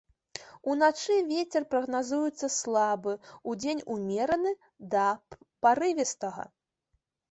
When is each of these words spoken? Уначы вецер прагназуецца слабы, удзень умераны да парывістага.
Уначы 0.71 1.17
вецер 1.31 1.67
прагназуецца 1.75 2.51
слабы, 2.57 3.13
удзень 3.53 3.87
умераны 3.99 4.59
да 4.97 5.09
парывістага. 5.61 6.53